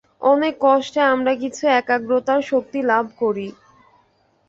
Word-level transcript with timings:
অনেক 0.23 0.53
কষ্টে 0.61 1.01
আমরা 1.13 1.33
কিছু 1.41 1.63
একাগ্রতার 1.79 2.41
শক্তি 2.51 2.79
লাভ 2.91 3.05
করি। 3.21 3.47